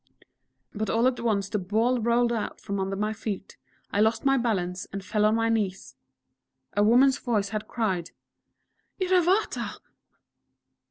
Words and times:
But 0.73 0.89
all 0.89 1.05
at 1.05 1.19
once 1.19 1.47
the 1.47 1.59
Ball 1.59 1.99
rolled 1.99 2.33
out 2.33 2.59
from 2.59 2.79
under 2.79 2.95
my 2.95 3.13
feet, 3.13 3.55
I 3.91 4.01
lost 4.01 4.25
my 4.25 4.35
balance, 4.35 4.87
and 4.91 5.05
fell 5.05 5.25
on 5.25 5.35
my 5.35 5.47
knees.... 5.47 5.95
A 6.75 6.81
woman's 6.83 7.19
voice 7.19 7.49
had 7.49 7.67
cried: 7.67 8.09
"_Iravata! 8.99 9.79